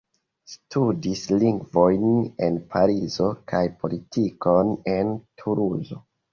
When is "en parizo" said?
2.49-3.29